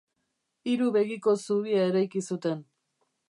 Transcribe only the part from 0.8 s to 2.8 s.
begiko zubia eraiki zuten.